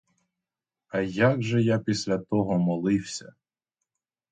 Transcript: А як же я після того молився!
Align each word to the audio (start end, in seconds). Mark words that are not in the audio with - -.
А 0.87 1.01
як 1.01 1.41
же 1.43 1.61
я 1.63 1.79
після 1.79 2.17
того 2.17 2.57
молився! 2.59 3.33